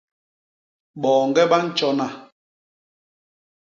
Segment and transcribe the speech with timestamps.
[1.01, 2.07] Boñge ba ntjona.